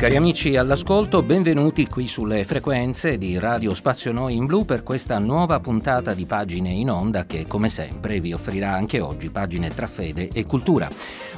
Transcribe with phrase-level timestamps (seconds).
[0.00, 5.18] Cari amici all'ascolto, benvenuti qui sulle frequenze di Radio Spazio Noi in Blu per questa
[5.18, 9.86] nuova puntata di Pagine in Onda che come sempre vi offrirà anche oggi pagine tra
[9.86, 10.88] fede e cultura.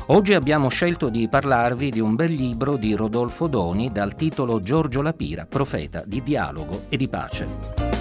[0.07, 5.03] Oggi abbiamo scelto di parlarvi di un bel libro di Rodolfo Doni dal titolo Giorgio
[5.03, 7.92] Lapira, profeta di dialogo e di pace.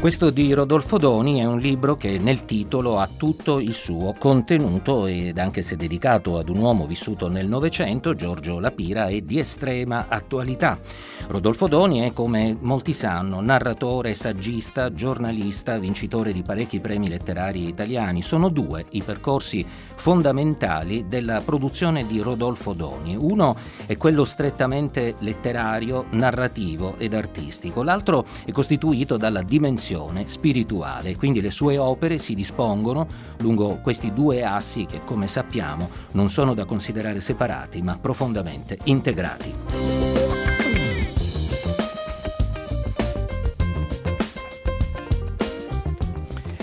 [0.00, 5.04] Questo di Rodolfo Doni è un libro che nel titolo ha tutto il suo contenuto
[5.04, 10.06] ed anche se dedicato ad un uomo vissuto nel Novecento, Giorgio Lapira, è di estrema
[10.08, 10.78] attualità.
[11.26, 18.22] Rodolfo Doni è, come molti sanno, narratore, saggista, giornalista, vincitore di parecchi premi letterari italiani.
[18.22, 23.16] Sono due i percorsi fondamentali della produzione di Rodolfo Doni.
[23.16, 31.16] Uno è quello strettamente letterario, narrativo ed artistico, l'altro è costituito dalla dimensione dimensione spirituale,
[31.16, 33.06] quindi le sue opere si dispongono
[33.38, 40.09] lungo questi due assi che come sappiamo non sono da considerare separati ma profondamente integrati.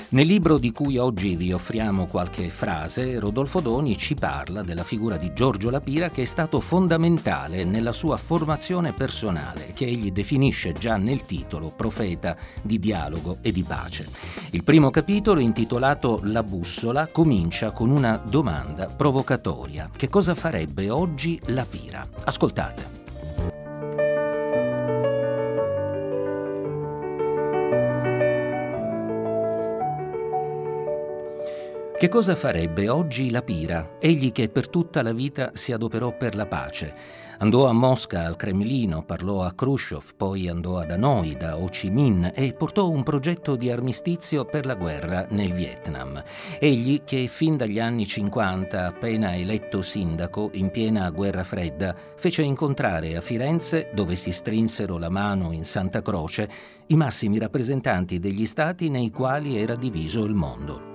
[0.10, 5.18] Nel libro di cui oggi vi offriamo qualche frase, Rodolfo Doni ci parla della figura
[5.18, 10.96] di Giorgio Lapira che è stato fondamentale nella sua formazione personale, che egli definisce già
[10.96, 14.08] nel titolo profeta di dialogo e di pace.
[14.52, 19.90] Il primo capitolo, intitolato La bussola, comincia con una domanda provocatoria.
[19.94, 22.08] Che cosa farebbe oggi Lapira?
[22.24, 23.07] Ascoltate.
[31.98, 36.36] Che cosa farebbe oggi la Pira, egli che per tutta la vita si adoperò per
[36.36, 36.94] la pace?
[37.40, 41.90] Andò a Mosca al Cremlino, parlò a Khrushchev, poi andò ad Hanoi da Ho Chi
[41.90, 46.24] Minh e portò un progetto di armistizio per la guerra nel Vietnam.
[46.60, 53.16] Egli che fin dagli anni 50, appena eletto sindaco in piena guerra fredda, fece incontrare
[53.16, 56.48] a Firenze, dove si strinsero la mano in Santa Croce,
[56.88, 60.87] i massimi rappresentanti degli stati nei quali era diviso il mondo.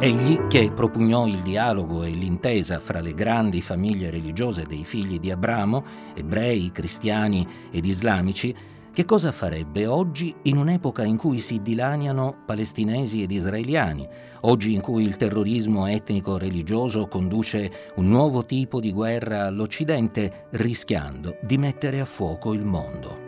[0.00, 5.30] Egli, che propugnò il dialogo e l'intesa fra le grandi famiglie religiose dei figli di
[5.30, 8.54] Abramo, ebrei, cristiani ed islamici,
[8.92, 14.06] che cosa farebbe oggi in un'epoca in cui si dilaniano palestinesi ed israeliani,
[14.42, 21.56] oggi in cui il terrorismo etnico-religioso conduce un nuovo tipo di guerra all'Occidente, rischiando di
[21.58, 23.21] mettere a fuoco il mondo?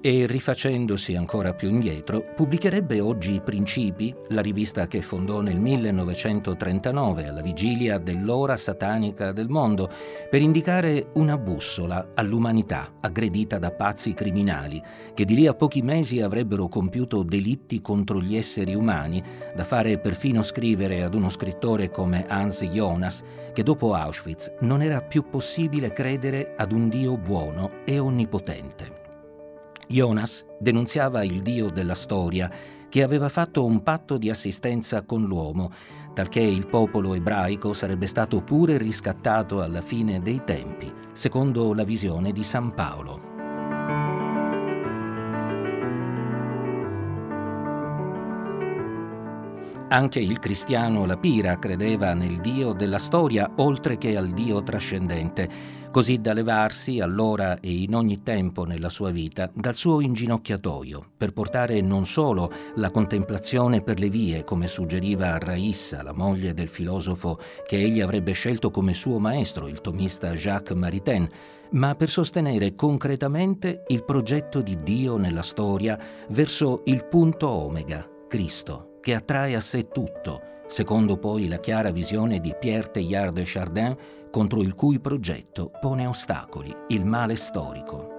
[0.00, 7.28] E rifacendosi ancora più indietro, pubblicherebbe oggi I Principi, la rivista che fondò nel 1939
[7.28, 9.90] alla vigilia dell'ora satanica del mondo,
[10.30, 14.82] per indicare una bussola all'umanità aggredita da pazzi criminali
[15.14, 19.22] che di lì a pochi mesi avrebbero compiuto delitti contro gli esseri umani,
[19.54, 23.22] da fare perfino scrivere ad uno scrittore come Hans Jonas
[23.52, 29.09] che dopo Auschwitz non era più possibile credere ad un Dio buono e onnipotente.
[29.90, 32.50] Jonas denunziava il dio della storia
[32.88, 35.72] che aveva fatto un patto di assistenza con l'uomo,
[36.14, 42.32] talché il popolo ebraico sarebbe stato pure riscattato alla fine dei tempi, secondo la visione
[42.32, 43.29] di San Paolo.
[49.92, 55.50] Anche il cristiano Lapira credeva nel Dio della storia oltre che al Dio trascendente,
[55.90, 61.32] così da levarsi allora e in ogni tempo nella sua vita dal suo inginocchiatoio, per
[61.32, 67.40] portare non solo la contemplazione per le vie, come suggeriva Raissa, la moglie del filosofo
[67.66, 71.28] che egli avrebbe scelto come suo maestro, il tomista Jacques Maritain,
[71.72, 75.98] ma per sostenere concretamente il progetto di Dio nella storia
[76.28, 82.40] verso il punto omega, Cristo che attrae a sé tutto, secondo poi la chiara visione
[82.40, 83.96] di Pierre Teilhard de Chardin,
[84.30, 88.18] contro il cui progetto pone ostacoli il male storico.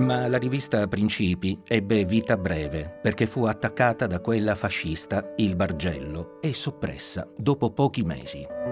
[0.00, 6.40] Ma la rivista Principi ebbe vita breve perché fu attaccata da quella fascista, il Bargello,
[6.40, 8.69] e soppressa dopo pochi mesi.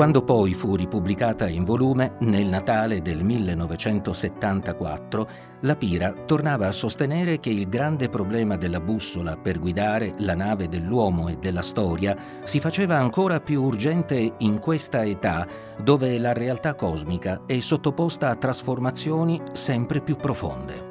[0.00, 5.28] Quando poi fu ripubblicata in volume, nel Natale del 1974,
[5.60, 10.70] la Pira tornava a sostenere che il grande problema della bussola per guidare la nave
[10.70, 16.74] dell'uomo e della storia si faceva ancora più urgente in questa età dove la realtà
[16.74, 20.89] cosmica è sottoposta a trasformazioni sempre più profonde.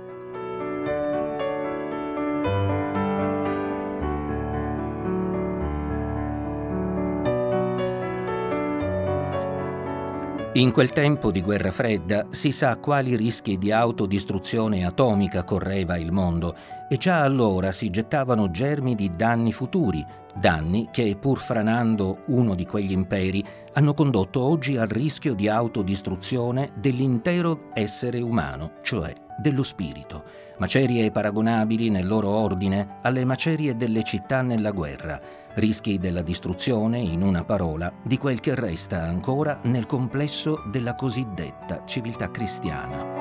[10.54, 16.12] In quel tempo di guerra fredda si sa quali rischi di autodistruzione atomica correva il
[16.12, 16.56] mondo
[16.90, 20.04] e già allora si gettavano germi di danni futuri,
[20.36, 23.44] danni che, pur franando uno di quegli imperi,
[23.74, 30.24] hanno condotto oggi al rischio di autodistruzione dell'intero essere umano, cioè dello spirito,
[30.58, 35.20] macerie paragonabili nel loro ordine alle macerie delle città nella guerra,
[35.56, 41.84] rischi della distruzione, in una parola, di quel che resta ancora nel complesso della cosiddetta
[41.86, 43.19] civiltà cristiana.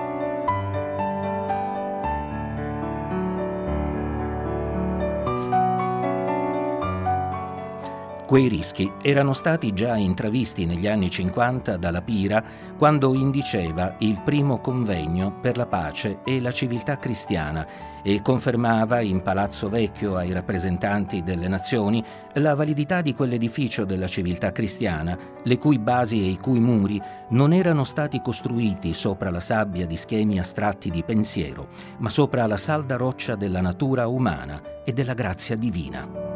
[8.29, 12.45] Quei rischi erano stati già intravisti negli anni 50 dalla Pira
[12.77, 17.67] quando indiceva il primo convegno per la pace e la civiltà cristiana
[18.03, 22.05] e confermava in Palazzo Vecchio ai rappresentanti delle nazioni
[22.35, 27.55] la validità di quell'edificio della civiltà cristiana, le cui basi e i cui muri non
[27.55, 31.69] erano stati costruiti sopra la sabbia di schemi astratti di pensiero,
[32.01, 36.28] ma sopra la salda roccia della natura umana e della grazia divina.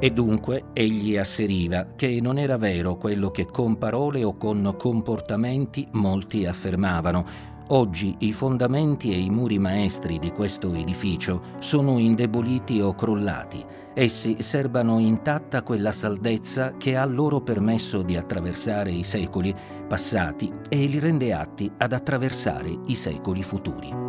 [0.00, 5.88] E dunque egli asseriva che non era vero quello che con parole o con comportamenti
[5.92, 7.56] molti affermavano.
[7.70, 13.62] Oggi i fondamenti e i muri maestri di questo edificio sono indeboliti o crollati.
[13.92, 19.52] Essi serbano intatta quella saldezza che ha loro permesso di attraversare i secoli
[19.88, 24.07] passati e li rende atti ad attraversare i secoli futuri.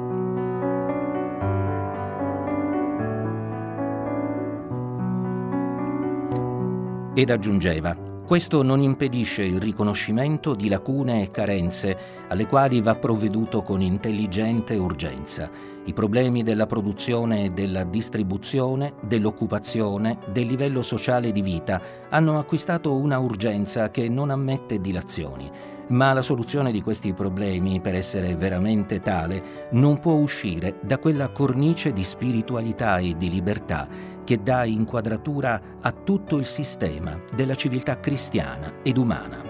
[7.16, 7.96] Ed aggiungeva,
[8.30, 11.98] questo non impedisce il riconoscimento di lacune e carenze
[12.28, 15.50] alle quali va provveduto con intelligente urgenza.
[15.86, 22.96] I problemi della produzione e della distribuzione, dell'occupazione, del livello sociale di vita hanno acquistato
[22.96, 25.50] una urgenza che non ammette dilazioni.
[25.88, 31.30] Ma la soluzione di questi problemi, per essere veramente tale, non può uscire da quella
[31.30, 38.00] cornice di spiritualità e di libertà che dà inquadratura a tutto il sistema della civiltà
[38.00, 39.42] cristiana ed umana.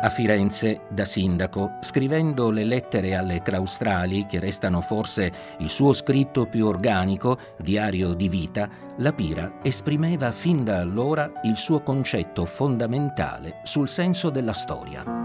[0.00, 6.46] A Firenze, da sindaco, scrivendo le lettere alle claustrali, che restano forse il suo scritto
[6.46, 8.68] più organico, diario di vita,
[8.98, 15.23] la Pira esprimeva fin da allora il suo concetto fondamentale sul senso della storia.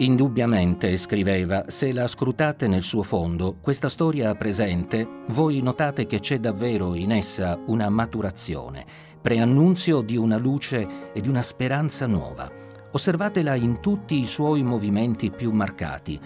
[0.00, 6.38] Indubbiamente, scriveva, se la scrutate nel suo fondo, questa storia presente, voi notate che c'è
[6.38, 8.86] davvero in essa una maturazione,
[9.20, 12.50] preannunzio di una luce e di una speranza nuova.
[12.92, 16.18] Osservatela in tutti i suoi movimenti più marcati.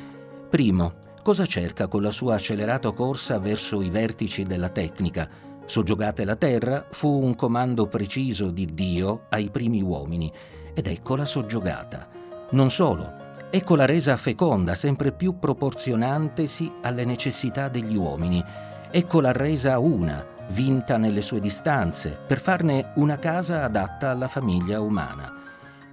[0.48, 5.28] Primo, cosa cerca con la sua accelerata corsa verso i vertici della tecnica?
[5.64, 10.32] Soggiogate la terra fu un comando preciso di Dio ai primi uomini,
[10.72, 12.08] ed eccola soggiogata.
[12.50, 13.23] Non solo,
[13.56, 18.42] Ecco la resa feconda, sempre più proporzionantesi alle necessità degli uomini.
[18.90, 24.80] Ecco la resa una, vinta nelle sue distanze, per farne una casa adatta alla famiglia
[24.80, 25.32] umana.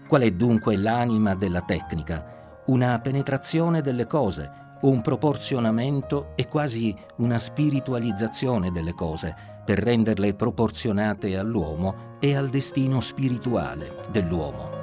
[0.08, 2.64] Qual è dunque l'anima della tecnica?
[2.66, 4.52] Una penetrazione delle cose,
[4.82, 13.00] un proporzionamento e quasi una spiritualizzazione delle cose, per renderle proporzionate all'uomo e al destino
[13.00, 14.81] spirituale dell'uomo.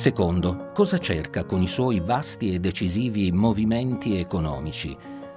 [0.00, 4.96] Secondo, cosa cerca con i suoi vasti e decisivi movimenti economici?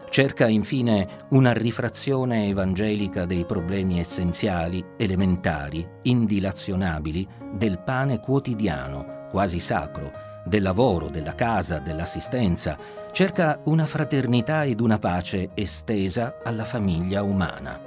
[0.10, 10.10] Cerca infine una rifrazione evangelica dei problemi essenziali, elementari, indilazionabili del pane quotidiano, quasi sacro,
[10.46, 12.78] del lavoro, della casa, dell'assistenza.
[13.12, 17.78] Cerca una fraternità ed una pace estesa alla famiglia umana.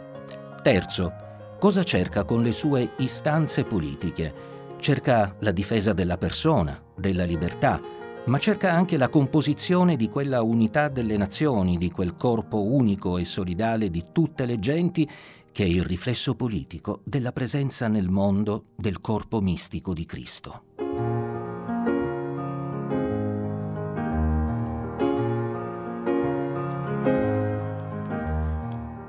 [0.62, 1.11] Terzo,
[1.59, 4.56] cosa cerca con le sue istanze politiche?
[4.78, 7.80] Cerca la difesa della persona, della libertà,
[8.26, 13.25] ma cerca anche la composizione di quella unità delle nazioni, di quel corpo unico e
[13.25, 15.09] solidale di tutte le genti
[15.52, 20.64] che è il riflesso politico della presenza nel mondo del corpo mistico di Cristo.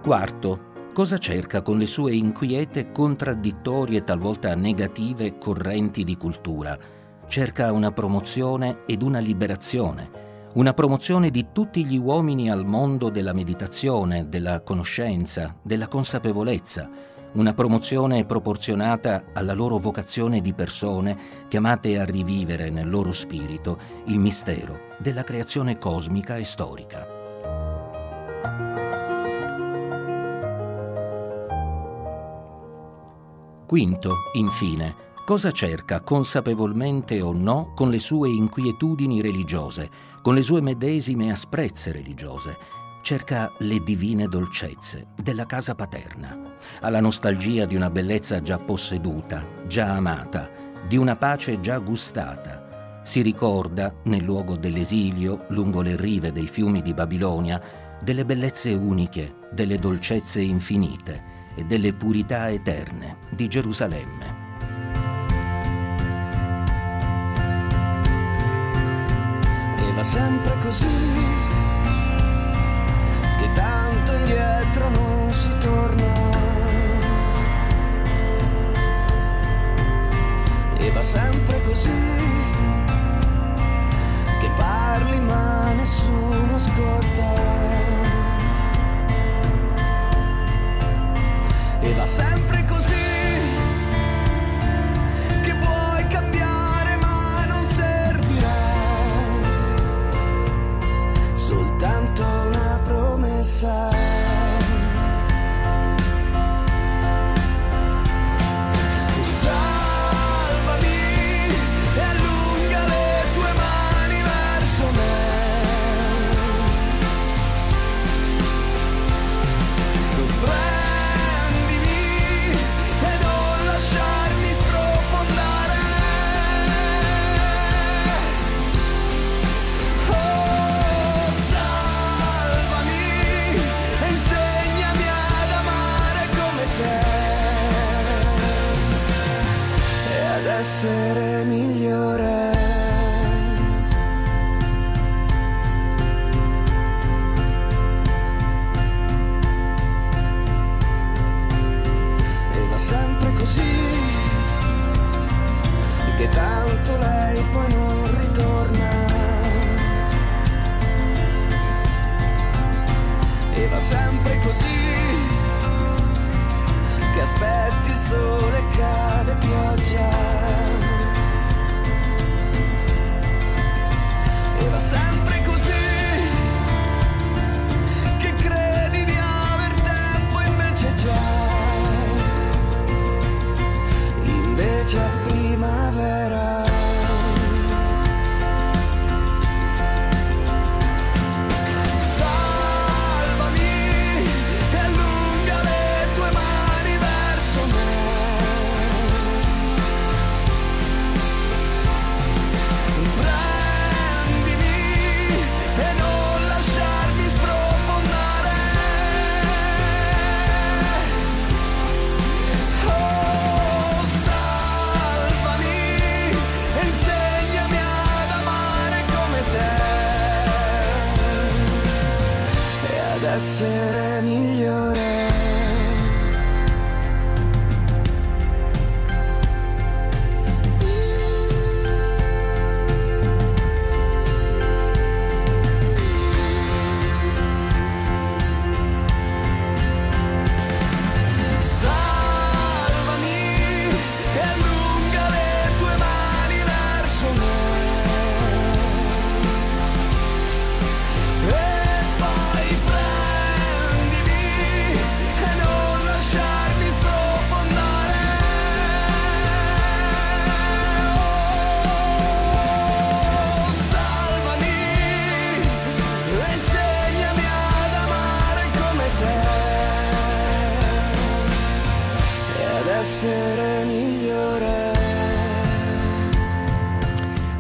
[0.01, 6.75] Quarto, cosa cerca con le sue inquiete, contraddittorie talvolta negative correnti di cultura?
[7.27, 10.25] Cerca una promozione ed una liberazione
[10.55, 16.89] una promozione di tutti gli uomini al mondo della meditazione, della conoscenza, della consapevolezza,
[17.33, 21.15] una promozione proporzionata alla loro vocazione di persone
[21.47, 27.16] chiamate a rivivere nel loro spirito il mistero della creazione cosmica e storica.
[33.67, 34.95] Quinto, infine,
[35.25, 39.89] cosa cerca consapevolmente o no con le sue inquietudini religiose,
[40.21, 42.57] con le sue medesime asprezze religiose.
[43.01, 49.45] Cerca le divine dolcezze della casa paterna, ha la nostalgia di una bellezza già posseduta,
[49.67, 50.49] già amata,
[50.87, 53.01] di una pace già gustata.
[53.03, 57.61] Si ricorda, nel luogo dell'esilio, lungo le rive dei fiumi di Babilonia,
[58.01, 64.37] delle bellezze uniche, delle dolcezze infinite e delle purità eterne di Gerusalemme.
[69.97, 70.85] va sempre così,
[73.39, 76.13] che tanto indietro non si torna.
[80.77, 81.99] E va sempre così,
[84.39, 87.76] che parli ma nessuno ascolta.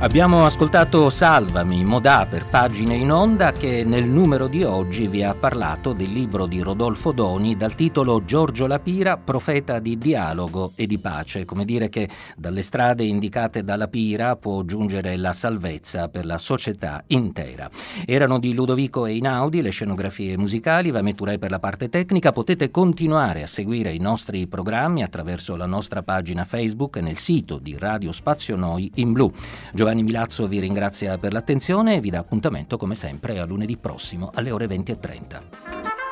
[0.07, 5.33] Abbiamo ascoltato Salvami, Modà per pagine in onda che nel numero di oggi vi ha
[5.33, 10.97] parlato del libro di Rodolfo Doni dal titolo Giorgio Lapira, profeta di dialogo e di
[10.97, 16.37] pace, come dire che dalle strade indicate dalla Pira può giungere la salvezza per la
[16.37, 17.69] società intera.
[18.05, 23.47] Erano di Ludovico Einaudi le scenografie musicali, Vametturei per la parte tecnica, potete continuare a
[23.47, 28.55] seguire i nostri programmi attraverso la nostra pagina Facebook e nel sito di Radio Spazio
[28.55, 29.29] Noi in blu.
[29.73, 34.31] Giovanni Milazzo vi ringrazia per l'attenzione e vi dà appuntamento come sempre a lunedì prossimo
[34.33, 36.06] alle ore 20.30.